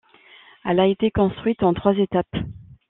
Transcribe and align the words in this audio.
Elle 0.65 0.79
a 0.79 0.87
été 0.87 1.11
construite 1.11 1.61
en 1.61 1.75
trois 1.75 1.93
étapes. 1.95 2.33